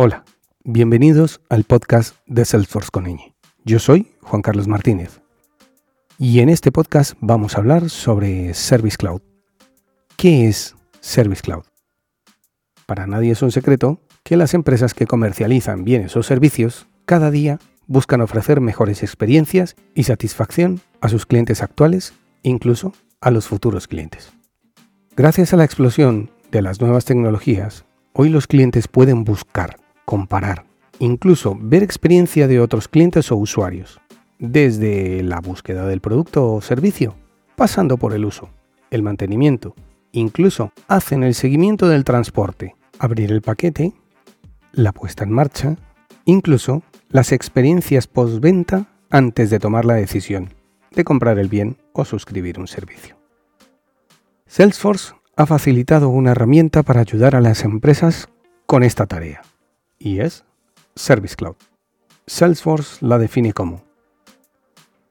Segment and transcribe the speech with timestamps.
[0.00, 0.24] Hola,
[0.62, 3.04] bienvenidos al podcast de Salesforce con.
[3.64, 5.22] Yo soy Juan Carlos Martínez
[6.20, 9.22] y en este podcast vamos a hablar sobre Service Cloud.
[10.16, 11.64] ¿Qué es Service Cloud?
[12.86, 17.58] Para nadie es un secreto que las empresas que comercializan bienes o servicios cada día
[17.88, 24.32] buscan ofrecer mejores experiencias y satisfacción a sus clientes actuales, incluso a los futuros clientes.
[25.16, 30.64] Gracias a la explosión de las nuevas tecnologías, hoy los clientes pueden buscar comparar,
[31.00, 34.00] incluso ver experiencia de otros clientes o usuarios,
[34.38, 37.14] desde la búsqueda del producto o servicio,
[37.56, 38.48] pasando por el uso,
[38.90, 39.74] el mantenimiento,
[40.12, 43.92] incluso hacen el seguimiento del transporte, abrir el paquete,
[44.72, 45.76] la puesta en marcha,
[46.24, 50.54] incluso las experiencias postventa antes de tomar la decisión
[50.92, 53.18] de comprar el bien o suscribir un servicio.
[54.46, 58.30] Salesforce ha facilitado una herramienta para ayudar a las empresas
[58.64, 59.42] con esta tarea
[59.98, 60.44] y es
[60.94, 61.56] Service Cloud.
[62.26, 63.82] Salesforce la define como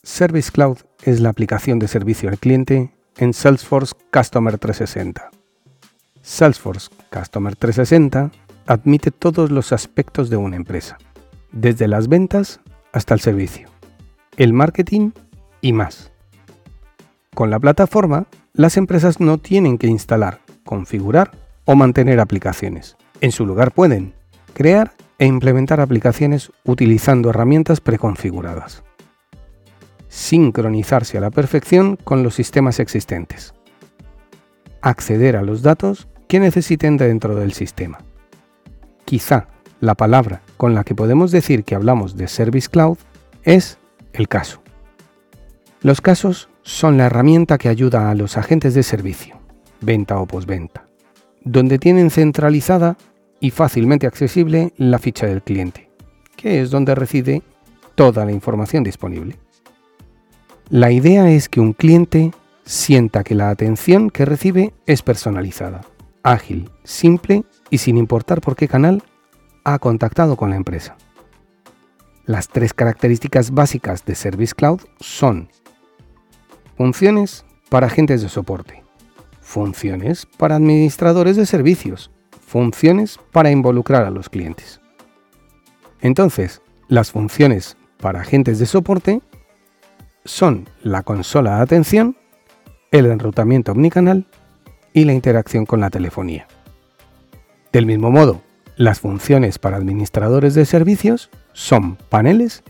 [0.04, 5.32] Service Cloud es la aplicación de servicio al cliente en Salesforce Customer 360.
[6.22, 8.32] Salesforce Customer 360
[8.68, 10.98] admite todos los aspectos de una empresa,
[11.52, 12.60] desde las ventas
[12.92, 13.70] hasta el servicio,
[14.38, 15.12] el marketing
[15.62, 16.12] y más.
[17.34, 21.32] Con la plataforma, las empresas no tienen que instalar, configurar
[21.66, 22.98] o mantener aplicaciones.
[23.22, 24.14] En su lugar pueden
[24.58, 28.84] crear e implementar aplicaciones utilizando herramientas preconfiguradas.
[30.08, 33.54] Sincronizarse a la perfección con los sistemas existentes.
[34.82, 38.00] Acceder a los datos que necesiten dentro del sistema.
[39.06, 39.48] Quizá
[39.80, 42.98] la palabra con la que podemos decir que hablamos de Service Cloud
[43.44, 43.78] es
[44.12, 44.64] el caso.
[45.84, 49.40] Los casos son la herramienta que ayuda a los agentes de servicio,
[49.82, 50.88] venta o postventa,
[51.44, 52.98] donde tienen centralizada
[53.40, 55.90] y fácilmente accesible la ficha del cliente,
[56.36, 57.44] que es donde reside
[57.96, 59.36] toda la información disponible.
[60.70, 62.32] La idea es que un cliente
[62.66, 65.82] sienta que la atención que recibe es personalizada,
[66.24, 69.04] ágil, simple y sin importar por qué canal
[69.64, 70.98] ha contactado con la empresa.
[72.26, 75.50] Las tres características básicas de Service Cloud son
[76.76, 78.84] funciones para agentes de soporte,
[79.40, 82.12] funciones para administradores de servicios
[82.48, 84.80] funciones para involucrar a los clientes.
[86.02, 89.22] Entonces, las funciones para agentes de soporte
[90.24, 92.18] son la consola de atención,
[92.92, 94.26] el enrutamiento omnicanal
[94.94, 96.48] y la interacción con la telefonía.
[97.74, 98.42] Del mismo modo,
[98.78, 102.64] las funciones para administradores de servicios son paneles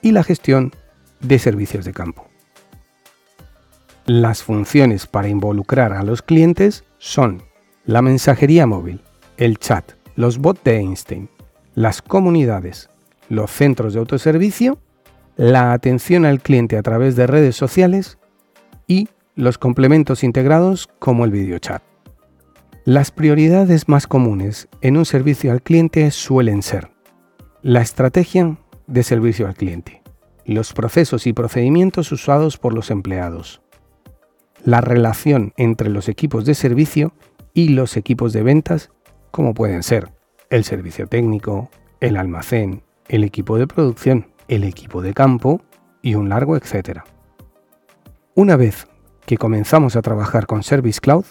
[0.00, 0.72] y la gestión
[1.20, 2.26] de servicios de campo.
[4.06, 7.42] Las funciones para involucrar a los clientes son
[7.84, 9.02] la mensajería móvil,
[9.40, 11.30] el chat, los bots de Einstein,
[11.74, 12.90] las comunidades,
[13.30, 14.78] los centros de autoservicio,
[15.36, 18.18] la atención al cliente a través de redes sociales
[18.86, 21.82] y los complementos integrados como el videochat.
[22.84, 26.90] Las prioridades más comunes en un servicio al cliente suelen ser
[27.62, 30.02] la estrategia de servicio al cliente,
[30.44, 33.62] los procesos y procedimientos usados por los empleados,
[34.64, 37.14] la relación entre los equipos de servicio
[37.54, 38.90] y los equipos de ventas
[39.30, 40.12] como pueden ser
[40.50, 41.70] el servicio técnico,
[42.00, 45.60] el almacén, el equipo de producción, el equipo de campo
[46.02, 47.04] y un largo etcétera.
[48.34, 48.86] Una vez
[49.26, 51.24] que comenzamos a trabajar con Service Cloud,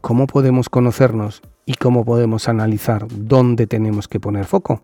[0.00, 4.82] ¿cómo podemos conocernos y cómo podemos analizar dónde tenemos que poner foco?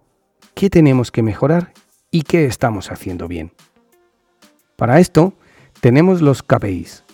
[0.55, 1.73] ¿Qué tenemos que mejorar
[2.11, 3.53] y qué estamos haciendo bien?
[4.77, 5.35] Para esto,
[5.81, 7.05] tenemos los KPIs.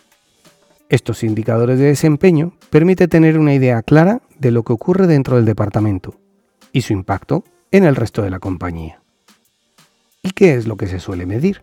[0.89, 5.45] Estos indicadores de desempeño permiten tener una idea clara de lo que ocurre dentro del
[5.45, 6.15] departamento
[6.73, 9.01] y su impacto en el resto de la compañía.
[10.23, 11.63] ¿Y qué es lo que se suele medir?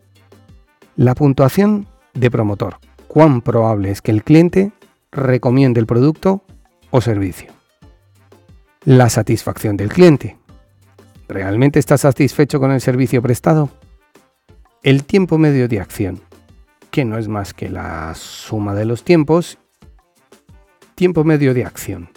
[0.95, 2.77] La puntuación de promotor.
[3.07, 4.71] Cuán probable es que el cliente
[5.11, 6.43] recomiende el producto
[6.91, 7.51] o servicio.
[8.85, 10.37] La satisfacción del cliente.
[11.27, 13.69] ¿Realmente está satisfecho con el servicio prestado?
[14.81, 16.21] El tiempo medio de acción,
[16.91, 19.57] que no es más que la suma de los tiempos.
[20.95, 22.09] Tiempo medio de acción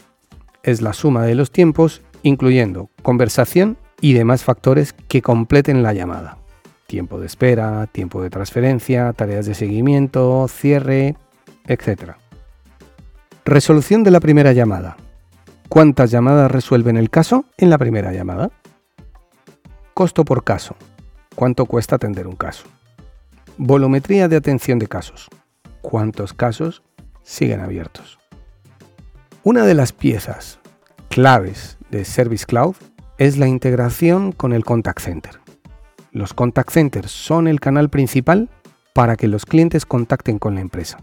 [0.66, 6.38] es la suma de los tiempos, incluyendo conversación y demás factores que completen la llamada.
[6.86, 11.16] Tiempo de espera, tiempo de transferencia, tareas de seguimiento, cierre,
[11.66, 12.16] etc.
[13.44, 14.96] Resolución de la primera llamada.
[15.68, 18.50] ¿Cuántas llamadas resuelven el caso en la primera llamada?
[19.94, 20.76] Costo por caso.
[21.36, 22.66] ¿Cuánto cuesta atender un caso?
[23.56, 25.28] Volumetría de atención de casos.
[25.80, 26.82] ¿Cuántos casos
[27.22, 28.18] siguen abiertos?
[29.48, 30.58] Una de las piezas
[31.08, 32.75] claves de Service Cloud
[33.16, 35.38] es la integración con el contact center.
[36.10, 38.50] Los contact centers son el canal principal
[38.93, 40.98] para que los clientes contacten con la empresa.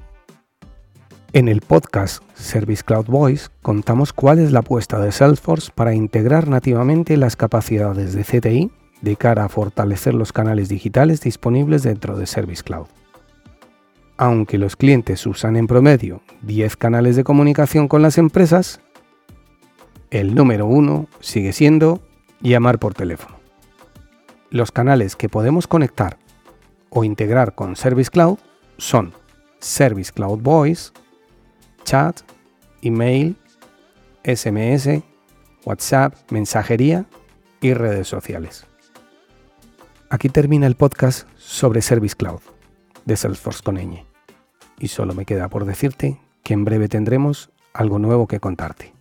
[1.31, 6.49] En el podcast Service Cloud Voice contamos cuál es la apuesta de Salesforce para integrar
[6.49, 12.25] nativamente las capacidades de CTI de cara a fortalecer los canales digitales disponibles dentro de
[12.25, 12.87] Service Cloud.
[14.17, 18.79] Aunque los clientes usan en promedio 10 canales de comunicación con las empresas,
[20.11, 22.01] el número uno sigue siendo
[22.39, 23.37] llamar por teléfono.
[24.51, 26.17] Los canales que podemos conectar
[26.91, 28.37] o integrar con Service Cloud
[28.77, 29.13] son
[29.59, 30.91] Service Cloud Voice,
[31.83, 32.19] chat,
[32.83, 33.35] email,
[34.23, 35.01] SMS,
[35.65, 37.05] WhatsApp, mensajería
[37.61, 38.67] y redes sociales.
[40.11, 42.52] Aquí termina el podcast sobre Service Cloud
[43.05, 43.77] de Salesforce con
[44.79, 48.93] Y solo me queda por decirte que en breve tendremos algo nuevo que contarte.